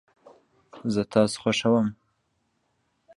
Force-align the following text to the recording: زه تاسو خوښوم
زه 0.93 1.01
تاسو 1.13 1.35
خوښوم 1.41 1.87